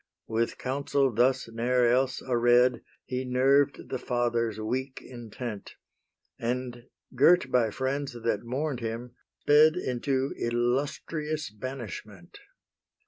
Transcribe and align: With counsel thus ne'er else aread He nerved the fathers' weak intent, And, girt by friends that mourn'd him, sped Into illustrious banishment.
With 0.25 0.57
counsel 0.57 1.13
thus 1.13 1.47
ne'er 1.47 1.85
else 1.85 2.23
aread 2.23 2.81
He 3.05 3.23
nerved 3.23 3.89
the 3.89 3.99
fathers' 3.99 4.59
weak 4.59 4.99
intent, 4.99 5.75
And, 6.39 6.87
girt 7.13 7.51
by 7.51 7.69
friends 7.69 8.13
that 8.13 8.41
mourn'd 8.41 8.79
him, 8.79 9.13
sped 9.43 9.75
Into 9.75 10.33
illustrious 10.39 11.51
banishment. 11.51 12.39